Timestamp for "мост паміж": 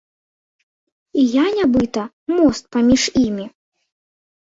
2.35-3.01